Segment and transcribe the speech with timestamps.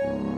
[0.00, 0.30] Welcome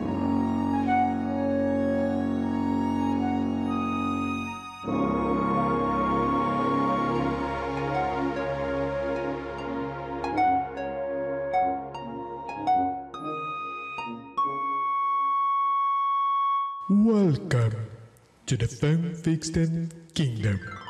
[18.47, 20.80] to the Fanfiction Kingdom.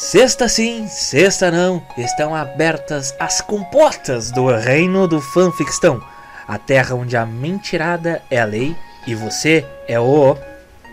[0.00, 6.02] Sexta sim, sexta não, estão abertas as comportas do reino do fanfictão,
[6.48, 8.74] a terra onde a mentirada é a lei
[9.06, 10.38] e você é o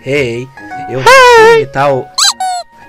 [0.02, 0.46] rei.
[0.90, 2.06] Eu não sei imitar o,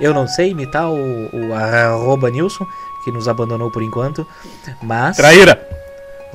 [0.01, 0.97] eu não sei imitar o,
[1.33, 2.67] o arroba Nilson,
[3.05, 4.27] que nos abandonou por enquanto,
[4.83, 5.65] mas Traíra!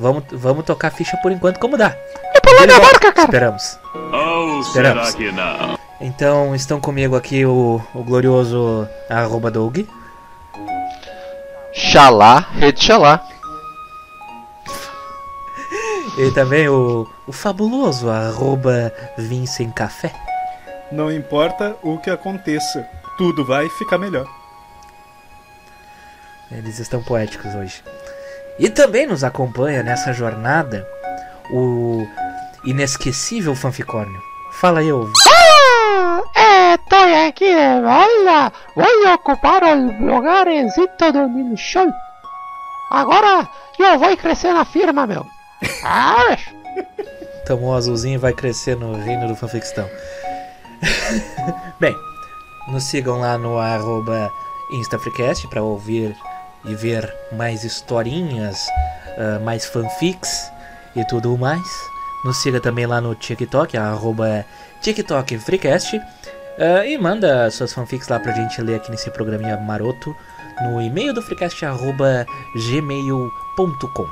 [0.00, 1.94] vamos, vamos tocar ficha por enquanto como dá.
[2.42, 2.92] pulando Ele a volta.
[2.92, 3.26] barca, cara.
[3.26, 3.78] Esperamos.
[3.94, 5.08] Ou Esperamos.
[5.08, 5.83] será que não?
[6.04, 9.78] Então estão comigo aqui o, o glorioso arroba Doug.
[11.72, 13.26] Xalá, rede Xalá.
[16.18, 20.14] E também o, o fabuloso arroba Vincent Café.
[20.92, 24.28] Não importa o que aconteça, tudo vai ficar melhor.
[26.52, 27.82] Eles estão poéticos hoje.
[28.58, 30.86] E também nos acompanha nessa jornada
[31.50, 32.06] o
[32.62, 34.20] inesquecível fanficórnio.
[34.60, 35.10] Fala aí, ô.
[37.24, 38.52] Ah, estoy aquí de bola.
[38.74, 41.56] Voy a ocupar el lugarcito do meu.
[42.90, 45.24] Agora eu vou crescer na firma, meu.
[45.82, 46.54] Ah, bicho.
[47.46, 49.88] Tomou o azulzinho vai crescer no reino do fanfictão.
[51.80, 51.94] Bem,
[52.68, 54.30] nos sigam lá no arroba
[54.72, 56.14] InstaFreecast para ouvir
[56.64, 58.66] e ver mais historinhas,
[59.18, 60.50] ah, mais fanfics
[60.94, 61.66] e tudo mais.
[62.24, 64.44] Nos siga também lá no TikTok, arroba
[64.82, 65.98] TikTok Freecast.
[66.58, 70.14] Ah, e manda suas fanfics lá pra gente ler aqui nesse programinha maroto
[70.62, 74.06] no e-mail do freecast arroba gmail.com.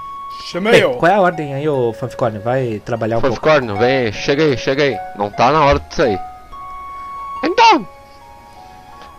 [0.51, 0.93] Chama Bem, eu.
[0.95, 2.41] qual é a ordem aí, ô Fanficórnio?
[2.41, 3.37] Vai trabalhar um pouco.
[3.37, 4.97] Fanficórnio, vem, chega aí, chega aí.
[5.17, 6.19] Não tá na hora de sair.
[7.45, 7.87] Então,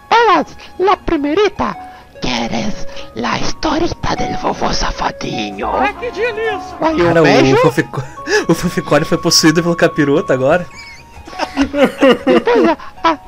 [0.09, 1.75] eras la primerita.
[2.21, 5.67] ¿Quieres la historita del vovô safadinho?
[5.75, 6.73] Ai, que dia nisso?
[6.79, 8.03] Aí Cara, o, beijo, fanfico...
[8.47, 10.65] o Fanficórnio foi possuído pelo capiroto agora.
[12.25, 12.77] Depois a...
[13.03, 13.19] a...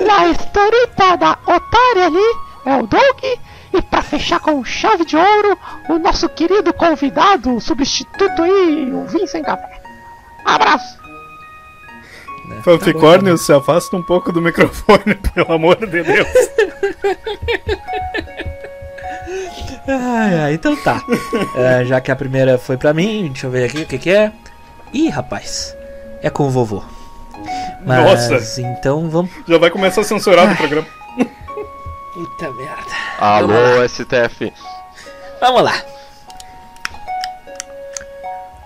[0.00, 2.36] La historita da otária ali
[2.66, 3.24] é o Doug.
[3.72, 5.58] E pra fechar com chave de ouro,
[5.88, 9.82] o nosso querido convidado, o substituto aí, o Vincent Café.
[10.44, 11.04] Abraço!
[12.48, 12.60] né?
[12.62, 16.28] Fanficórnio, se afasta um pouco do microfone, pelo amor de Deus.
[19.86, 21.02] Ai, ai, então tá.
[21.56, 24.10] É, já que a primeira foi pra mim, deixa eu ver aqui o que que
[24.10, 24.32] é.
[24.92, 25.76] Ih, rapaz,
[26.24, 26.82] é com o vovô.
[27.84, 28.62] Mas, Nossa.
[28.62, 29.30] então vamos...
[29.46, 30.86] Já vai começar a censurar o programa.
[32.14, 32.82] Puta merda.
[33.18, 34.50] Alô, STF.
[35.38, 35.74] Vamos lá.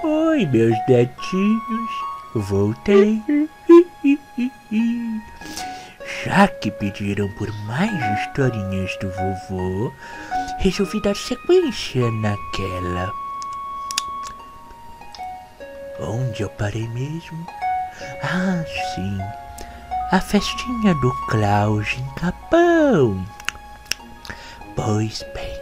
[0.05, 1.91] Oi, meus netinhos.
[2.37, 3.21] Voltei.
[6.25, 9.93] Já que pediram por mais historinhas do vovô,
[10.61, 13.13] resolvi dar sequência naquela.
[16.01, 17.47] Onde eu parei mesmo?
[18.23, 18.65] Ah,
[18.95, 19.19] sim.
[20.11, 23.25] A festinha do Klaus em Capão.
[24.77, 25.61] Pois bem.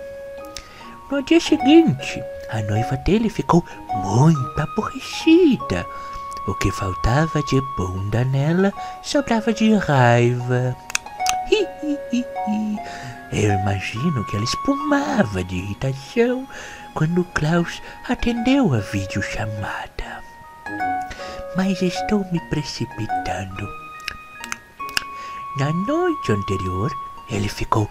[1.10, 3.64] No dia seguinte, a noiva dele ficou
[3.94, 5.86] muito aborrecida.
[6.46, 8.72] O que faltava de bunda nela
[9.02, 10.76] sobrava de raiva.
[13.32, 16.46] Eu imagino que ela espumava de irritação
[16.94, 20.25] quando Klaus atendeu a videochamada.
[21.56, 23.68] Mas estou me precipitando.
[25.58, 26.90] Na noite anterior,
[27.30, 27.88] ele ficou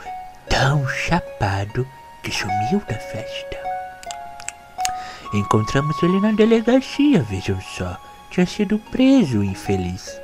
[0.47, 1.88] tão chapado
[2.24, 3.58] que sumiu da festa.
[5.34, 7.97] Encontramos ele na delegacia, vejam só.
[8.30, 10.19] Tinha sido preso, infeliz.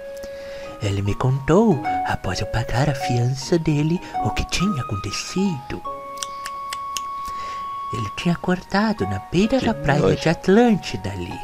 [0.82, 5.82] Ele me contou, após eu pagar a fiança dele, o que tinha acontecido.
[7.94, 11.40] Ele tinha acordado na beira da praia de Atlântida ali,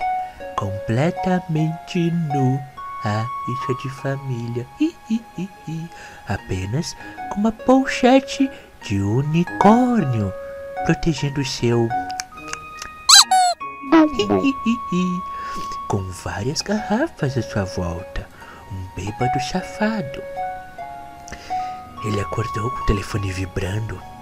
[0.57, 2.59] completamente nu.
[3.05, 4.67] Ah, isso é de família.
[4.81, 5.89] Hi, hi, hi.
[6.27, 6.93] Apenas
[7.29, 8.49] com uma pochete
[8.81, 10.33] de unicórnio
[10.85, 11.87] protegendo o seu.
[15.87, 18.27] Com várias garrafas à sua volta.
[18.71, 20.21] Um bêbado safado.
[22.03, 24.16] Ele acordou com o telefone vibrando.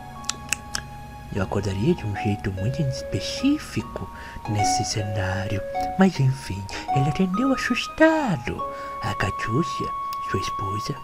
[1.36, 4.10] Eu acordaria de um jeito muito específico
[4.50, 5.62] nesse cenário.
[6.00, 6.64] Mas enfim,
[6.96, 8.64] ele atendeu assustado.
[9.04, 9.88] A Catiúcia,
[10.32, 10.96] sua esposa,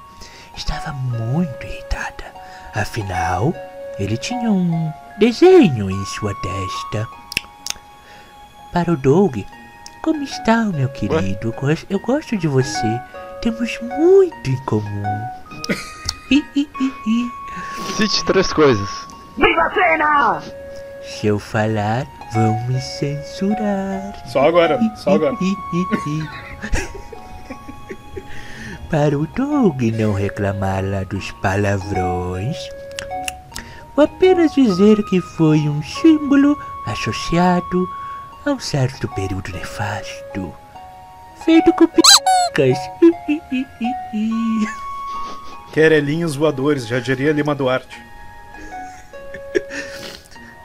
[0.56, 2.24] estava muito irritada.
[2.74, 3.54] Afinal,
[4.00, 7.08] ele tinha um desenho em sua testa.
[8.72, 9.36] Para o Doug,
[10.02, 11.50] como está, meu querido?
[11.50, 13.02] Eu gosto- Eu gosto de você.
[13.42, 15.28] Temos muito em comum.
[16.32, 17.32] Hi, hi, hi,
[19.42, 20.54] Cite três coisas.
[21.02, 24.14] Se eu falar, vão me censurar.
[24.28, 25.36] Só agora, só agora.
[28.90, 32.56] Para o Doug não reclamar lá dos palavrões,
[33.96, 36.56] vou apenas dizer que foi um símbolo
[36.86, 37.90] associado
[38.46, 40.54] a um certo período nefasto,
[41.46, 42.78] feito com picas.
[45.74, 48.11] Querelinhos voadores, já diria Lima Duarte.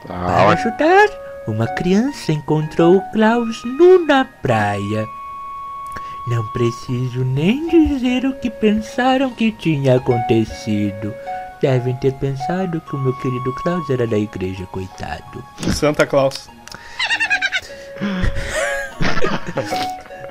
[0.07, 1.09] Para ajudar,
[1.47, 5.05] uma criança encontrou o Klaus nu na praia.
[6.27, 11.13] Não preciso nem dizer o que pensaram que tinha acontecido.
[11.61, 15.43] Devem ter pensado que o meu querido Klaus era da igreja, coitado.
[15.73, 16.49] Santa Claus.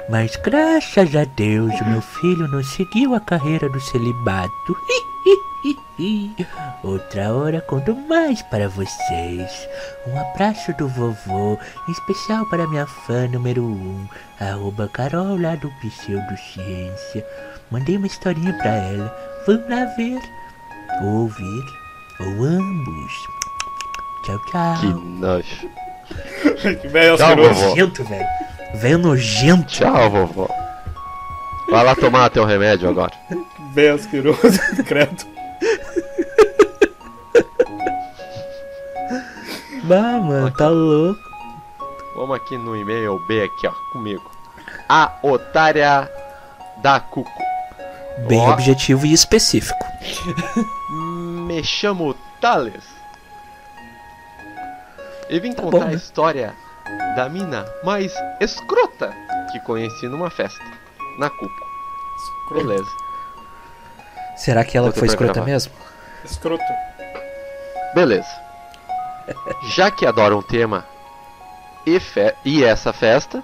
[0.08, 4.76] Mas graças a Deus, o meu filho não seguiu a carreira do celibato.
[6.82, 9.68] Outra hora conto mais para vocês.
[10.06, 11.58] Um abraço do vovô,
[11.88, 14.08] em especial para minha fã número 1, um,
[14.40, 17.26] arroba Carol lá do Pseudociência.
[17.70, 19.16] Mandei uma historinha pra ela.
[19.46, 20.20] Vamos lá ver,
[21.02, 21.64] ou ouvir,
[22.20, 23.12] ou ambos.
[24.24, 24.80] Tchau, tchau.
[24.80, 25.70] Que nojo.
[26.80, 27.68] Que velho Tchau, vovó.
[27.68, 28.26] Nojento, velho.
[28.74, 29.66] Velho nojento.
[29.66, 30.65] Tchau, vovó.
[31.68, 33.12] Vai lá tomar teu remédio agora.
[33.72, 34.40] Velho asqueroso,
[34.86, 35.24] credo.
[39.84, 41.20] Bah, mano, tá louco.
[42.16, 44.30] Vamos aqui no e-mail B aqui, ó, comigo.
[44.88, 46.10] A otária
[46.82, 47.30] da Cuco.
[48.26, 48.52] Bem Ó.
[48.52, 49.84] objetivo e específico.
[51.46, 52.84] Me chamo Thales.
[55.28, 55.94] E vim contar bom, a né?
[55.94, 56.54] história
[57.14, 59.12] da mina mais escrota
[59.52, 60.64] que conheci numa festa.
[61.18, 61.66] Na Cuco.
[62.52, 62.90] Beleza.
[64.36, 65.46] Será que ela Botei foi escrota gravar.
[65.50, 65.72] mesmo?
[66.24, 66.62] Escroto.
[67.94, 68.28] Beleza.
[69.74, 70.84] Já que adoram o tema
[71.86, 73.42] e, fe- e essa festa,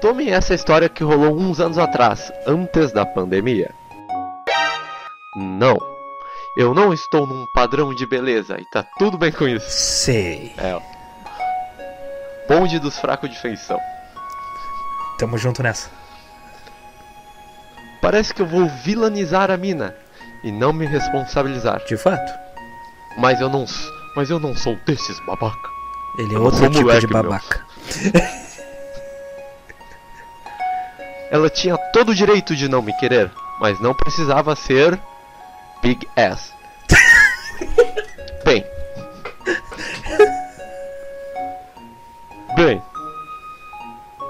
[0.00, 3.70] tomem essa história que rolou uns anos atrás, antes da pandemia.
[5.36, 5.76] Não,
[6.56, 9.66] eu não estou num padrão de beleza e tá tudo bem com isso.
[9.70, 10.54] Sei.
[10.58, 10.78] É.
[12.48, 13.78] Bonde dos fracos de feição.
[15.18, 15.90] Tamo junto nessa.
[18.06, 19.92] Parece que eu vou vilanizar a mina
[20.44, 21.84] e não me responsabilizar.
[21.86, 22.32] De fato.
[23.18, 23.64] Mas eu não,
[24.14, 25.68] mas eu não sou desses babaca.
[26.16, 27.66] Ele é outro tipo moleque, de babaca.
[31.32, 34.96] Ela tinha todo o direito de não me querer, mas não precisava ser
[35.82, 36.52] Big Ass.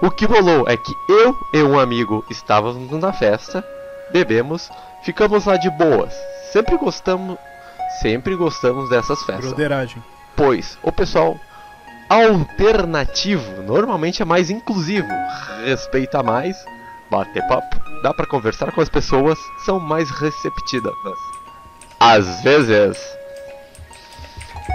[0.06, 3.66] O que rolou é que eu e um amigo estávamos na festa,
[4.12, 4.70] bebemos,
[5.02, 6.14] ficamos lá de boas.
[6.52, 7.36] Sempre gostamos,
[8.00, 10.00] sempre gostamos dessas festas Broderagem.
[10.36, 11.36] pois o pessoal
[12.08, 15.08] alternativo normalmente é mais inclusivo,
[15.64, 16.56] respeita mais,
[17.10, 20.94] bate papo, dá pra conversar com as pessoas, são mais receptivas.
[21.98, 22.96] Às vezes,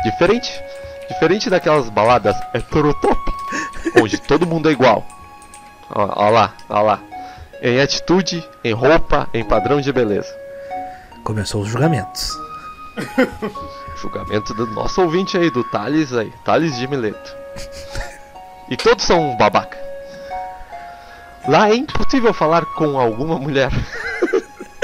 [0.04, 0.52] diferente,
[1.08, 3.18] diferente daquelas baladas heterotop,
[3.98, 5.08] onde todo mundo é igual.
[5.94, 7.00] Ó, ó lá, ó lá.
[7.62, 10.34] Em atitude, em roupa, em padrão de beleza.
[11.24, 12.32] Começou os julgamentos.
[14.02, 17.36] Julgamento do nosso ouvinte aí, do Thales aí, Thales de Mileto.
[18.70, 19.78] E todos são um babaca.
[21.48, 23.70] Lá é impossível falar com alguma mulher.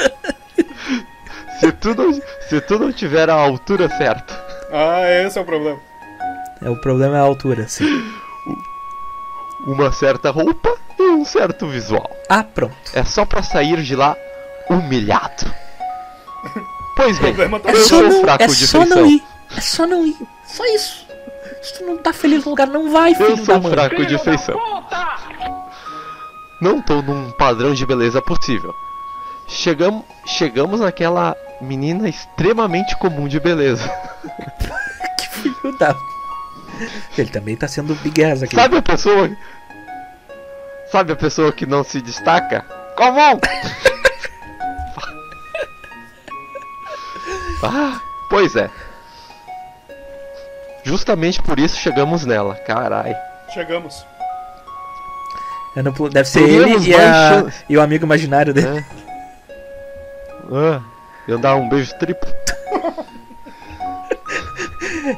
[1.60, 2.14] se, tu não,
[2.48, 4.34] se tu não tiver a altura certa.
[4.72, 5.80] Ah, esse é o problema.
[6.62, 7.86] É, o problema é a altura, sim.
[9.66, 10.78] Uma certa roupa
[11.18, 12.10] um certo visual.
[12.30, 12.76] Ah, pronto.
[12.94, 14.16] É só pra sair de lá
[14.70, 15.52] humilhado.
[16.96, 18.98] Pois bem, É só, sou não, fraco é de só feição.
[18.98, 19.24] não ir.
[19.56, 20.16] É só não ir.
[20.46, 21.06] Só isso.
[21.62, 23.72] Se tu não tá feliz no lugar, não vai, filho Eu da sou mãe.
[23.72, 24.60] fraco de feição.
[26.62, 28.74] Não tô num padrão de beleza possível.
[29.48, 33.90] Chegamos, chegamos naquela menina extremamente comum de beleza.
[35.18, 35.96] Que filho da...
[37.18, 38.56] Ele também tá sendo big ass aqui.
[38.56, 39.30] Sabe a pessoa?
[40.91, 42.62] Sabe a pessoa que não se destaca?
[42.96, 43.39] Comum!
[47.63, 48.70] ah, pois é.
[50.84, 53.15] Justamente por isso chegamos nela, carai.
[53.53, 54.06] Chegamos.
[55.75, 57.46] Eu não Deve ser Teríamos ele e, a...
[57.70, 58.84] e o amigo imaginário dele.
[60.51, 60.82] Ah,
[61.27, 62.27] eu dar um beijo triplo.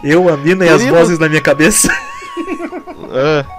[0.03, 1.91] Eu, a mina e as Teríamos- vozes na minha cabeça.
[3.11, 3.58] É.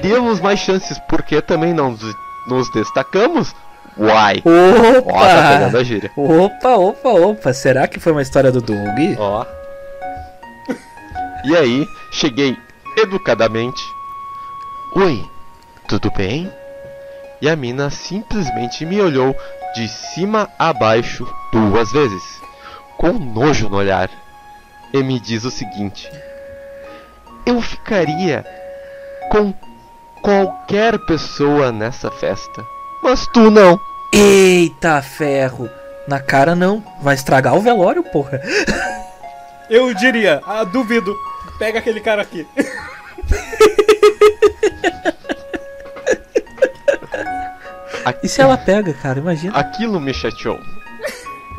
[0.00, 1.96] Teríamos mais chances porque também não
[2.46, 3.54] nos- destacamos?
[3.98, 4.42] Uai!
[4.44, 5.78] Ó, tá pegando Opa!
[5.78, 6.10] a gíria.
[6.16, 7.52] Opa, opa, opa.
[7.52, 8.78] Será que foi uma história do Doug?
[9.18, 9.44] Ó.
[11.44, 12.56] E aí, cheguei
[12.96, 13.82] educadamente.
[14.96, 15.22] Oi,
[15.88, 16.50] tudo bem?
[17.40, 19.36] E a mina simplesmente me olhou
[19.74, 22.22] de cima a baixo duas vezes,
[22.96, 24.08] com nojo no olhar,
[24.92, 26.08] e me diz o seguinte:
[27.44, 28.44] Eu ficaria
[29.30, 29.52] com
[30.22, 32.64] qualquer pessoa nessa festa,
[33.02, 33.78] mas tu não.
[34.14, 35.68] Eita ferro!
[36.06, 36.82] Na cara não.
[37.00, 38.40] Vai estragar o velório, porra.
[39.68, 41.14] Eu diria, ah, duvido.
[41.58, 42.46] Pega aquele cara aqui.
[48.22, 49.18] E se ela pega, cara?
[49.18, 49.56] Imagina.
[49.56, 50.58] Aquilo me chateou.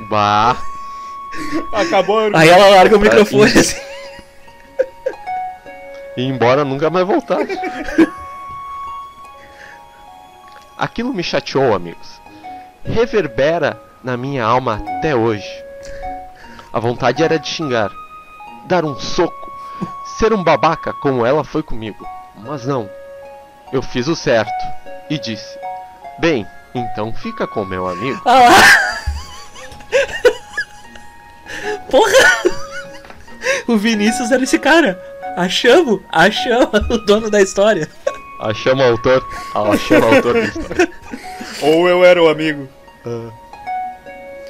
[0.09, 0.55] Bah.
[1.73, 3.81] Acabou a Aí ela larga o microfone assim.
[6.15, 7.39] e embora nunca mais voltar.
[10.83, 12.21] Aquilo me chateou, amigos.
[12.83, 15.47] Reverbera na minha alma até hoje.
[16.73, 17.89] A vontade era de xingar,
[18.65, 19.49] dar um soco,
[20.19, 22.05] ser um babaca como ela foi comigo.
[22.35, 22.89] Mas não.
[23.71, 24.51] Eu fiz o certo
[25.09, 25.57] e disse:
[26.19, 28.21] Bem, então fica com meu amigo.
[28.25, 28.51] Ah lá!
[31.89, 32.59] Porra!
[33.69, 35.01] O Vinícius era esse cara.
[35.37, 37.87] Achamos, achamos o dono da história.
[38.43, 39.25] Achamos o autor.
[39.55, 40.89] Achamos o autor da história.
[41.61, 42.67] Ou eu era o amigo.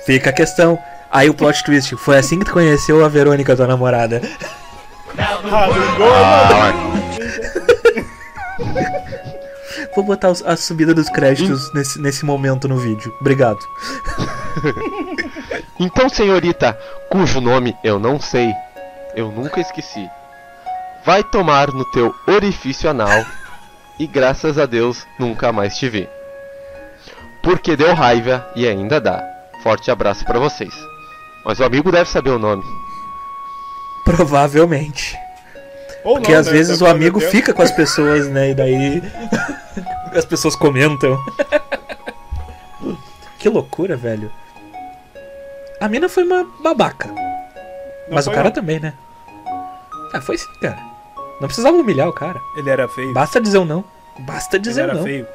[0.06, 0.78] Fica a questão.
[1.12, 4.22] Aí o plot twist, foi assim que tu conheceu a Verônica, tua namorada.
[5.18, 5.40] Ah,
[6.02, 6.74] Ah,
[9.96, 13.14] Vou botar a subida dos créditos nesse, nesse momento no vídeo.
[13.22, 13.60] Obrigado.
[15.80, 16.78] Então, senhorita,
[17.10, 18.54] cujo nome eu não sei,
[19.16, 20.08] eu nunca esqueci,
[21.04, 23.26] vai tomar no teu orifício anal
[24.00, 26.10] e graças a Deus nunca mais te vi.
[27.42, 29.24] Porque deu raiva e ainda dá.
[29.62, 30.74] Forte abraço pra vocês.
[31.46, 32.64] Mas o amigo deve saber o nome.
[34.06, 35.18] Provavelmente.
[36.04, 36.54] Ou Porque não, às né?
[36.54, 37.32] vezes o amigo tempo.
[37.32, 38.52] fica com as pessoas, né?
[38.52, 39.04] E daí.
[40.16, 41.18] as pessoas comentam.
[43.40, 44.32] que loucura, velho.
[45.80, 47.10] A mina foi uma babaca.
[48.10, 48.52] Mas o cara não.
[48.52, 48.94] também, né?
[50.14, 50.93] Ah, foi sim, cara.
[51.44, 52.42] Não precisava humilhar o cara.
[52.56, 53.14] Ele era feio.
[53.14, 53.84] Basta dizer um não.
[54.20, 55.04] Basta Ele dizer um era não.
[55.04, 55.28] feio.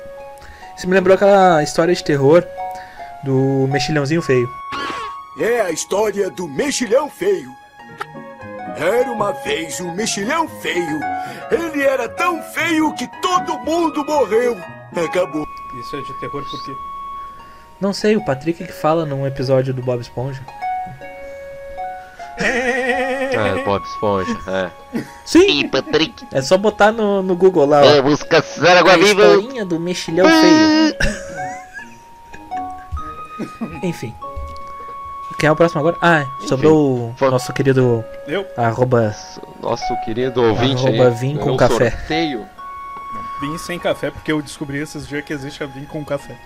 [0.74, 2.42] Isso me lembrou aquela história de terror
[3.22, 4.48] do mexilhãozinho feio.
[5.38, 7.50] É a história do mexilhão feio.
[8.78, 10.98] Era uma vez um mexilhão feio.
[11.50, 14.56] Ele era tão feio que todo mundo morreu.
[14.96, 15.44] Acabou.
[15.78, 16.72] Isso é de terror por quê?
[17.78, 20.40] Não sei, o Patrick que fala num episódio do Bob Esponja.
[22.38, 22.77] É,
[23.64, 24.70] Bob Esponja, é.
[25.24, 25.68] Sim!
[25.68, 28.02] Patrick, É só botar no, no Google lá, ó.
[28.02, 29.22] vamos caçar A água viva.
[29.22, 30.96] historinha do mexilhão feio.
[33.82, 34.14] Enfim.
[35.38, 35.96] Quem é o próximo agora?
[36.02, 39.14] Ah, sobrou o Foi- nosso querido Eu arroba.
[39.60, 41.14] Nosso querido ouvinte Arroba aí.
[41.14, 41.90] vim com ganhou um café.
[41.92, 42.44] sorteio.
[43.40, 46.36] vim sem café porque eu descobri esses dias que existe a vinho com café.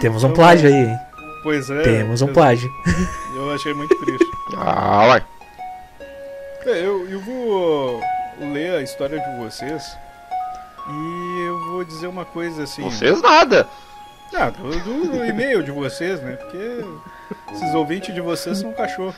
[0.00, 0.98] Temos um plágio aí, hein?
[1.42, 1.82] Pois é.
[1.82, 2.70] Temos um eu- plágio.
[3.36, 4.26] Eu achei muito triste.
[4.56, 5.24] Ah, uai.
[6.66, 8.02] É, eu, eu vou
[8.52, 9.82] ler a história de vocês
[10.90, 12.82] e eu vou dizer uma coisa assim.
[12.82, 13.66] Vocês nada.
[14.34, 16.32] Ah, do, do e-mail de vocês, né?
[16.36, 16.84] Porque
[17.52, 19.14] esses ouvintes de vocês são cachorro.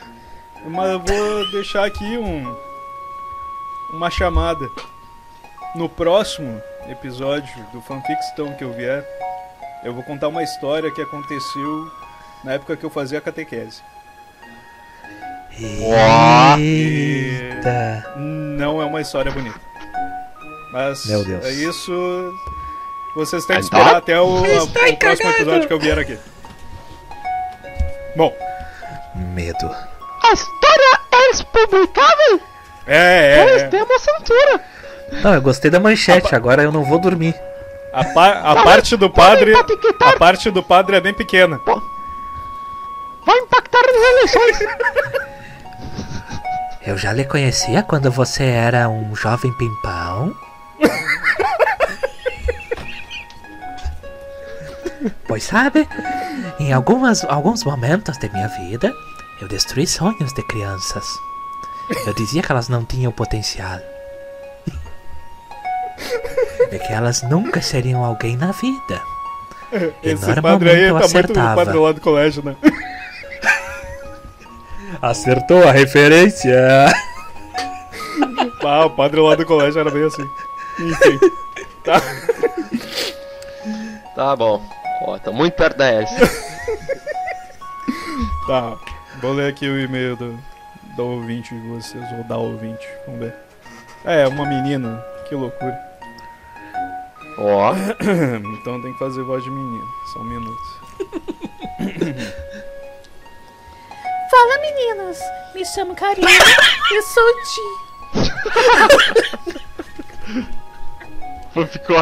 [0.65, 2.55] Mas eu vou deixar aqui um
[3.91, 4.69] uma chamada.
[5.75, 9.03] No próximo episódio do Fanfictão que eu vier,
[9.83, 11.91] eu vou contar uma história que aconteceu
[12.43, 13.81] na época que eu fazia catequese.
[15.83, 16.57] Ó.
[16.57, 18.05] Eita.
[18.17, 19.59] Não é uma história bonita.
[20.71, 21.45] Mas Meu Deus.
[21.45, 22.33] é isso.
[23.15, 23.79] Vocês têm que Então?
[23.79, 24.67] esperar até o, a- o
[24.97, 26.17] próximo episódio que eu vier aqui.
[28.15, 28.33] Bom,
[29.15, 29.69] Medo.
[30.23, 32.39] A história é publicável?
[32.87, 33.67] é, é, Pois é.
[33.67, 34.61] temos censura.
[35.21, 37.35] Não, eu gostei da manchete, agora eu não vou dormir.
[37.91, 39.53] A, pa- a parte do padre.
[39.53, 41.59] A parte do padre é bem pequena.
[41.65, 41.75] Vai
[46.85, 50.35] Eu já lhe conhecia quando você era um jovem pimpão.
[55.27, 55.87] pois sabe,
[56.59, 58.91] em algumas, alguns momentos de minha vida,
[59.41, 61.05] eu destruí sonhos de crianças.
[62.05, 63.79] Eu dizia que elas não tinham potencial.
[66.71, 69.01] E que elas nunca seriam alguém na vida.
[70.01, 71.53] Esse padre aí momento tá muito acertava.
[71.53, 72.55] o padre lá do colégio, né?
[75.01, 76.55] Acertou a referência.
[78.63, 80.23] Ah, o padre lá do colégio era bem assim.
[80.79, 81.19] Enfim.
[81.83, 81.99] Tá.
[84.15, 84.61] Tá bom.
[85.01, 86.13] Ó, tá muito perto da S.
[88.47, 88.77] Tá.
[89.21, 90.37] Vou ler aqui o e-mail do,
[90.95, 92.87] do ouvinte de vocês, ou da ouvinte.
[93.05, 93.35] Vamos ver.
[94.05, 95.03] É, uma menina.
[95.27, 95.77] Que loucura.
[97.37, 97.73] Ó,
[98.61, 99.85] Então tem que fazer voz de menina.
[100.13, 100.81] Só um minuto.
[104.41, 105.19] Fala meninas,
[105.53, 106.27] me chamo Karina
[106.91, 107.61] e sou Ti.
[111.71, 111.95] ficou.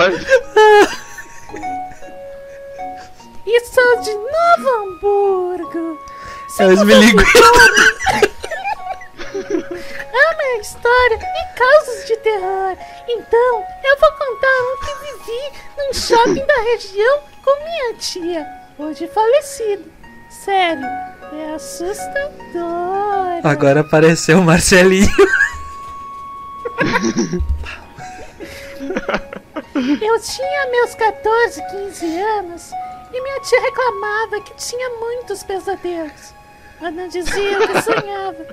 [3.46, 6.00] E sou de Novo Hamburgo.
[6.60, 7.26] É o esmilingue.
[10.14, 12.78] Ama a história e casos de terror.
[13.10, 15.44] Então, eu vou contar um que vivi
[15.78, 19.84] num shopping da região com minha tia, hoje falecida.
[20.30, 20.88] Sério,
[21.34, 23.42] é assustador.
[23.44, 25.08] Agora apareceu o Marcelinho.
[30.02, 32.72] Eu tinha meus 14, 15 anos
[33.14, 36.34] e minha tia reclamava que tinha muitos pesadelos.
[36.82, 38.46] Ana dizia que sonhava.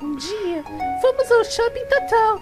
[0.00, 0.62] Um dia,
[1.00, 2.40] fomos ao shopping total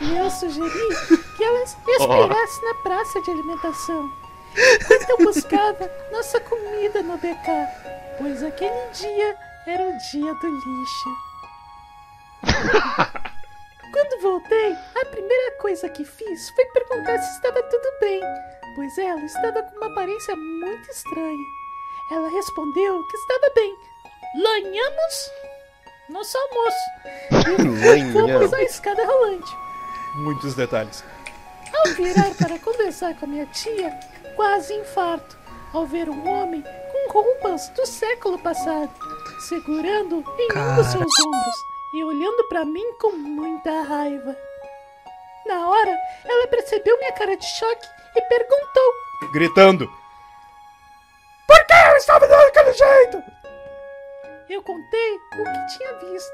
[0.00, 0.88] e eu sugeri
[1.36, 4.10] que ela esperasse na praça de alimentação
[4.56, 7.68] enquanto eu buscava nossa comida no BK,
[8.18, 11.08] pois aquele dia era o dia do lixo.
[13.92, 18.20] Quando voltei, a primeira coisa que fiz foi perguntar se estava tudo bem,
[18.74, 21.44] pois ela estava com uma aparência muito estranha.
[22.10, 23.76] Ela respondeu que estava bem.
[24.34, 25.30] Lanhamos
[26.08, 26.76] nosso almoço
[27.96, 29.56] e fomos à escada rolante.
[30.16, 31.04] Muitos detalhes.
[31.74, 33.98] Ao virar para conversar com a minha tia,
[34.36, 35.38] quase infarto
[35.72, 36.64] ao ver um homem
[37.12, 38.90] roupas do século passado,
[39.38, 40.76] segurando em um Cara.
[40.76, 41.56] dos seus ombros
[41.94, 44.34] e olhando para mim com muita raiva.
[45.46, 48.92] Na hora, ela percebeu minha cara de choque e perguntou:
[49.32, 49.86] Gritando.
[51.46, 53.22] Por que eu estava daquele jeito?
[54.48, 56.32] Eu contei o que tinha visto.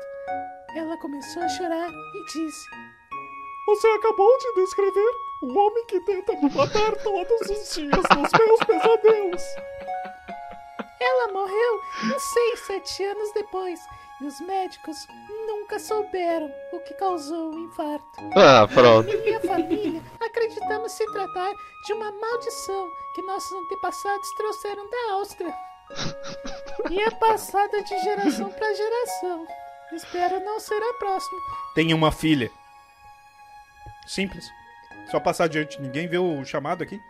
[0.77, 2.65] Ela começou a chorar e disse:
[3.67, 5.11] Você acabou de descrever
[5.43, 9.43] o homem que tenta me matar todos os dias nos meus pesadelos.
[11.01, 13.81] Ela morreu uns 6, 7 anos depois
[14.21, 14.97] e os médicos
[15.47, 18.21] nunca souberam o que causou o infarto.
[18.35, 19.09] Ah, pronto.
[19.09, 21.53] E minha família acreditamos se tratar
[21.87, 25.55] de uma maldição que nossos antepassados trouxeram da Áustria.
[26.91, 29.47] E é passada de geração para geração.
[29.93, 31.41] Espero não ser a próxima.
[31.75, 32.51] Tem uma filha.
[34.07, 34.45] Simples.
[35.11, 35.81] Só passar adiante.
[35.81, 37.01] Ninguém vê o chamado aqui?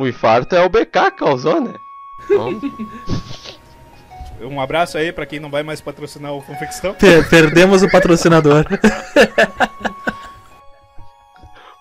[0.00, 1.74] O infarto é o BK que causou, né?
[2.24, 2.58] Então,
[4.42, 6.94] Um abraço aí pra quem não vai mais patrocinar o Fanficção.
[6.94, 8.64] Per- perdemos o patrocinador.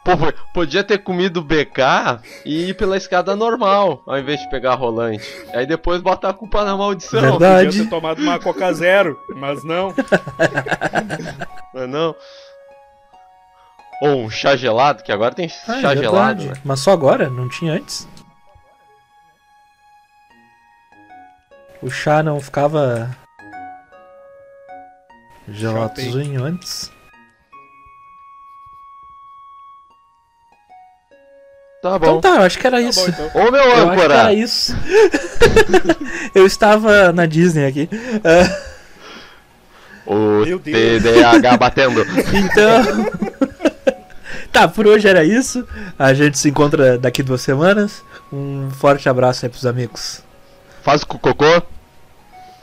[0.03, 0.12] pô,
[0.53, 4.75] podia ter comido o BK e ir pela escada normal, ao invés de pegar a
[4.75, 5.23] rolante.
[5.53, 7.21] Aí depois botar a culpa na maldição.
[7.21, 7.67] Verdade.
[7.67, 9.93] Podia ter tomado uma Coca Zero, mas não.
[11.73, 12.13] Não é não?
[14.02, 16.48] Ou um chá gelado, que agora tem Ah, é chá gelado, verdade.
[16.60, 16.62] né?
[16.64, 18.08] Mas só agora, não tinha antes.
[21.82, 23.10] O chá não ficava
[25.48, 26.92] gelatozinho antes?
[31.82, 32.22] Tá Então bom.
[32.22, 33.00] tá, eu acho que era Tá isso.
[33.02, 33.42] bom, então.
[33.48, 34.74] Ô meu Eu acho que era isso.
[36.36, 37.90] eu estava na Disney aqui.
[40.06, 41.04] O Meu Deus.
[41.04, 42.02] TDAH batendo.
[42.02, 43.50] então.
[44.52, 45.66] tá, por hoje era isso.
[45.98, 48.04] A gente se encontra daqui duas semanas.
[48.32, 50.24] Um forte abraço aí pros amigos.
[50.82, 51.62] Faz o cocô.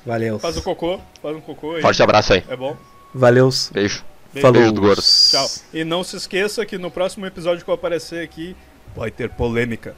[0.04, 0.38] Valeu.
[0.38, 1.82] Faz o cocô, faz um cocô aí.
[1.82, 2.44] Forte abraço aí.
[2.48, 2.76] É bom.
[3.12, 3.70] Valeus.
[3.72, 4.04] Beijo.
[4.32, 4.46] Beijo.
[4.46, 4.60] Falou.
[4.60, 5.02] Beijo do gordo.
[5.02, 5.48] Tchau.
[5.72, 8.56] E não se esqueça que no próximo episódio que eu aparecer aqui
[8.94, 9.96] vai ter polêmica.